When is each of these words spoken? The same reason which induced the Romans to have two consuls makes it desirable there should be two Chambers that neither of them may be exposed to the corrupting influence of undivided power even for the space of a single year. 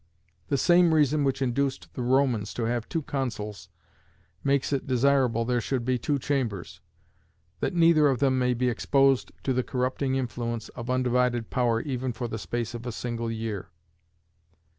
The 0.47 0.57
same 0.57 0.95
reason 0.95 1.23
which 1.23 1.43
induced 1.43 1.93
the 1.93 2.01
Romans 2.01 2.55
to 2.55 2.63
have 2.63 2.89
two 2.89 3.03
consuls 3.03 3.69
makes 4.43 4.73
it 4.73 4.87
desirable 4.87 5.45
there 5.45 5.61
should 5.61 5.85
be 5.85 5.99
two 5.99 6.17
Chambers 6.17 6.81
that 7.59 7.75
neither 7.75 8.07
of 8.07 8.17
them 8.17 8.39
may 8.39 8.55
be 8.55 8.67
exposed 8.67 9.31
to 9.43 9.53
the 9.53 9.61
corrupting 9.61 10.15
influence 10.15 10.69
of 10.69 10.89
undivided 10.89 11.51
power 11.51 11.81
even 11.81 12.13
for 12.13 12.27
the 12.27 12.39
space 12.39 12.73
of 12.73 12.87
a 12.87 12.91
single 12.91 13.29
year. 13.31 13.69